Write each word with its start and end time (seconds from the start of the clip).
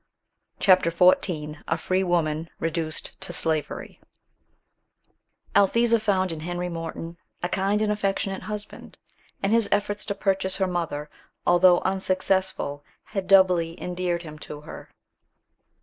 CHAPTER 0.59 0.89
XIV 0.89 1.61
A 1.67 1.77
FREE 1.77 2.03
WOMAN 2.03 2.49
REDUCED 2.59 3.21
TO 3.21 3.31
SLAVERY 3.31 4.01
ALTHESA 5.55 5.99
found 5.99 6.31
in 6.31 6.39
Henry 6.39 6.69
Morton 6.69 7.17
a 7.43 7.49
kind 7.49 7.83
and 7.83 7.91
affectionate 7.91 8.41
husband; 8.49 8.97
and 9.43 9.53
his 9.53 9.69
efforts 9.71 10.03
to 10.05 10.15
purchase 10.15 10.55
her 10.57 10.65
mother, 10.65 11.11
although 11.45 11.81
unsuccessful, 11.81 12.83
had 13.03 13.27
doubly 13.27 13.79
endeared 13.79 14.23
him 14.23 14.39
to 14.39 14.61
her. 14.61 14.89